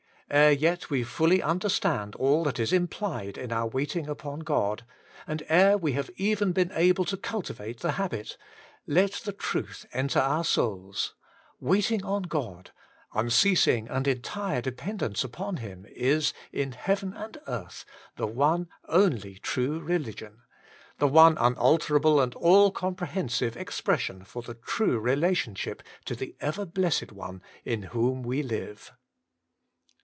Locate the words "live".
28.43-28.93